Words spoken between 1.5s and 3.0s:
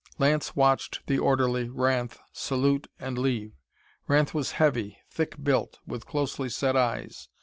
Ranth, salute